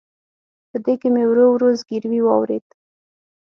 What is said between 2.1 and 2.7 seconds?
واورېد.